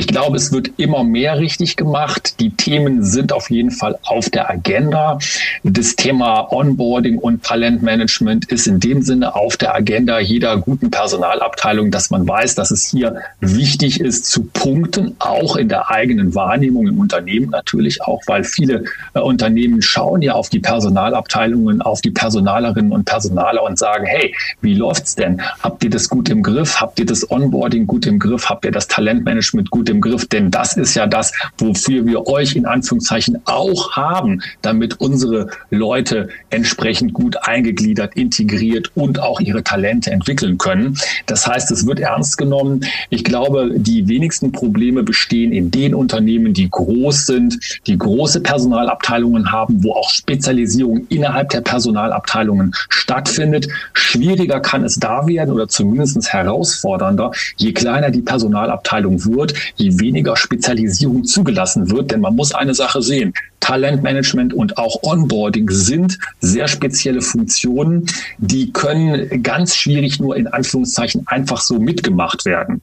Ich 0.02 0.08
glaube, 0.08 0.36
es 0.36 0.50
wird 0.50 0.72
immer 0.78 1.04
mehr 1.04 1.38
richtig 1.38 1.76
gemacht. 1.76 2.40
Die 2.40 2.50
Themen 2.50 3.04
sind 3.04 3.32
auf 3.32 3.50
jeden 3.50 3.70
Fall 3.70 4.00
auf 4.02 4.30
der 4.30 4.50
Agenda. 4.50 5.20
Das 5.62 5.94
Thema 5.94 6.52
Onboarding 6.52 7.18
und 7.18 7.44
Talentmanagement 7.44 8.50
ist 8.50 8.66
in 8.66 8.80
dem 8.80 9.02
Sinne 9.02 9.36
auf 9.36 9.56
der 9.56 9.76
Agenda 9.76 10.18
jeder 10.18 10.56
guten 10.56 10.90
Personalabteilung, 10.90 11.92
dass 11.92 12.10
man 12.10 12.26
weiß, 12.26 12.56
dass 12.56 12.72
es 12.72 12.88
hier 12.88 13.14
wichtig 13.38 14.00
ist 14.00 14.26
zu 14.26 14.42
punkten, 14.42 15.14
auch 15.20 15.54
in 15.54 15.68
der 15.68 15.88
eigenen 15.88 16.34
Wahrnehmung 16.34 16.88
im 16.88 16.98
Unternehmen 16.98 17.50
natürlich 17.50 18.02
auch, 18.02 18.22
weil 18.26 18.42
viele 18.42 18.82
äh, 19.14 19.20
Unternehmen 19.20 19.82
schauen 19.82 20.20
ja 20.20 20.32
auf 20.32 20.48
die 20.48 20.58
Personalabteilungen, 20.58 21.80
auf 21.80 22.00
die 22.00 22.10
Personalerinnen 22.10 22.90
und 22.90 23.04
Personaler 23.04 23.62
und 23.62 23.78
sagen, 23.78 24.06
hey, 24.06 24.34
wie 24.62 24.74
läuft's 24.74 25.14
denn? 25.14 25.40
Habt 25.60 25.84
ihr 25.84 25.90
das 25.90 26.08
gut 26.08 26.28
im 26.28 26.42
Griff? 26.42 26.80
Habt 26.80 26.98
ihr 26.98 27.06
das 27.06 27.30
Onboarding 27.30 27.86
gut 27.86 28.04
im 28.06 28.18
Griff? 28.18 28.50
Habt 28.50 28.64
ihr 28.64 28.72
das 28.72 28.88
Talentmanagement 28.88 29.70
gut 29.70 29.82
gut 29.82 29.90
im 29.92 30.00
Griff, 30.00 30.26
denn 30.26 30.50
das 30.50 30.76
ist 30.76 30.94
ja 30.94 31.06
das, 31.06 31.32
wofür 31.58 32.04
wir 32.04 32.26
euch 32.26 32.56
in 32.56 32.66
Anführungszeichen 32.66 33.38
auch 33.44 33.92
haben, 33.92 34.42
damit 34.62 35.00
unsere 35.00 35.48
Leute 35.70 36.28
entsprechend 36.50 37.12
gut 37.12 37.36
eingegliedert, 37.42 38.16
integriert 38.16 38.90
und 38.94 39.20
auch 39.20 39.38
ihre 39.40 39.62
Talente 39.62 40.10
entwickeln 40.10 40.58
können. 40.58 40.98
Das 41.26 41.46
heißt, 41.46 41.70
es 41.70 41.86
wird 41.86 42.00
ernst 42.00 42.38
genommen. 42.38 42.84
Ich 43.10 43.22
glaube, 43.22 43.72
die 43.76 44.08
wenigsten 44.08 44.50
Probleme 44.50 45.02
bestehen 45.02 45.52
in 45.52 45.70
den 45.70 45.94
Unternehmen, 45.94 46.54
die 46.54 46.70
groß 46.70 47.26
sind, 47.26 47.58
die 47.86 47.98
große 47.98 48.40
Personalabteilungen 48.40 49.52
haben, 49.52 49.84
wo 49.84 49.92
auch 49.92 50.10
Spezialisierung 50.10 51.06
innerhalb 51.08 51.50
der 51.50 51.60
Personalabteilungen 51.60 52.74
stattfindet. 52.88 53.68
Schwieriger 53.92 54.60
kann 54.60 54.84
es 54.84 54.96
da 54.98 55.26
werden 55.26 55.52
oder 55.52 55.68
zumindest 55.68 56.32
herausfordernder, 56.32 57.32
je 57.56 57.72
kleiner 57.72 58.10
die 58.10 58.22
Personalabteilung 58.22 59.24
wird, 59.24 59.54
je 59.82 59.98
weniger 60.00 60.36
Spezialisierung 60.36 61.24
zugelassen 61.24 61.90
wird. 61.90 62.10
Denn 62.10 62.20
man 62.20 62.34
muss 62.34 62.52
eine 62.52 62.74
Sache 62.74 63.02
sehen. 63.02 63.32
Talentmanagement 63.62 64.52
und 64.52 64.76
auch 64.76 65.02
Onboarding 65.02 65.70
sind 65.70 66.18
sehr 66.40 66.66
spezielle 66.68 67.22
Funktionen, 67.22 68.06
die 68.38 68.72
können 68.72 69.42
ganz 69.42 69.76
schwierig 69.76 70.18
nur 70.20 70.36
in 70.36 70.48
Anführungszeichen 70.48 71.26
einfach 71.26 71.60
so 71.60 71.78
mitgemacht 71.78 72.44
werden. 72.44 72.82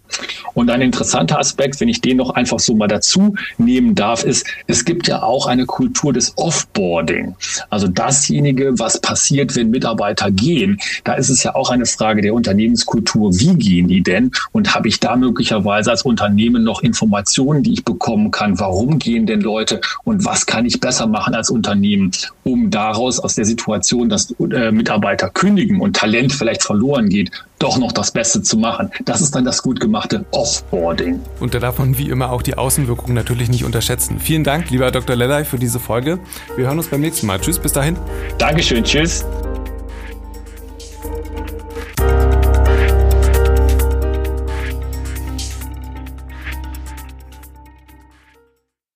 Und 0.53 0.69
ein 0.69 0.81
interessanter 0.81 1.37
Aspekt, 1.37 1.79
wenn 1.81 1.89
ich 1.89 2.01
den 2.01 2.17
noch 2.17 2.31
einfach 2.31 2.59
so 2.59 2.75
mal 2.75 2.87
dazu 2.87 3.35
nehmen 3.57 3.93
darf, 3.93 4.23
ist, 4.23 4.47
es 4.67 4.85
gibt 4.85 5.07
ja 5.07 5.21
auch 5.21 5.47
eine 5.47 5.65
Kultur 5.65 6.13
des 6.13 6.33
Offboarding. 6.37 7.35
Also 7.69 7.87
dasjenige, 7.87 8.79
was 8.79 9.01
passiert, 9.01 9.55
wenn 9.57 9.69
Mitarbeiter 9.69 10.31
gehen. 10.31 10.79
Da 11.03 11.13
ist 11.13 11.29
es 11.29 11.43
ja 11.43 11.55
auch 11.55 11.69
eine 11.69 11.85
Frage 11.85 12.21
der 12.21 12.33
Unternehmenskultur. 12.33 13.37
Wie 13.37 13.55
gehen 13.55 13.89
die 13.89 14.01
denn? 14.01 14.31
Und 14.53 14.73
habe 14.73 14.87
ich 14.87 14.99
da 15.01 15.17
möglicherweise 15.17 15.91
als 15.91 16.03
Unternehmen 16.03 16.63
noch 16.63 16.83
Informationen, 16.83 17.63
die 17.63 17.73
ich 17.73 17.83
bekommen 17.83 18.31
kann? 18.31 18.59
Warum 18.59 18.97
gehen 18.97 19.25
denn 19.25 19.41
Leute? 19.41 19.81
Und 20.05 20.23
was 20.23 20.45
kann 20.45 20.65
ich 20.65 20.68
ich 20.69 20.79
besser 20.79 21.07
machen 21.07 21.35
als 21.35 21.49
Unternehmen, 21.49 22.11
um 22.43 22.69
daraus 22.69 23.19
aus 23.19 23.35
der 23.35 23.45
Situation, 23.45 24.09
dass 24.09 24.33
äh, 24.39 24.71
Mitarbeiter 24.71 25.29
kündigen 25.29 25.81
und 25.81 25.95
Talent 25.95 26.33
vielleicht 26.33 26.63
verloren 26.63 27.09
geht, 27.09 27.31
doch 27.59 27.77
noch 27.77 27.91
das 27.91 28.11
Beste 28.11 28.41
zu 28.41 28.57
machen. 28.57 28.89
Das 29.05 29.21
ist 29.21 29.35
dann 29.35 29.43
das 29.43 29.61
gut 29.61 29.79
gemachte 29.79 30.25
Offboarding. 30.31 31.19
Und 31.39 31.53
da 31.53 31.59
darf 31.59 31.79
man 31.79 31.97
wie 31.97 32.09
immer 32.09 32.31
auch 32.31 32.41
die 32.41 32.57
Außenwirkungen 32.57 33.13
natürlich 33.13 33.49
nicht 33.49 33.65
unterschätzen. 33.65 34.19
Vielen 34.19 34.43
Dank, 34.43 34.69
lieber 34.69 34.91
Dr. 34.91 35.15
Lellay, 35.15 35.43
für 35.43 35.59
diese 35.59 35.79
Folge. 35.79 36.19
Wir 36.55 36.67
hören 36.67 36.77
uns 36.77 36.87
beim 36.87 37.01
nächsten 37.01 37.27
Mal. 37.27 37.39
Tschüss, 37.39 37.59
bis 37.59 37.73
dahin. 37.73 37.97
Dankeschön, 38.37 38.83
tschüss. 38.83 39.25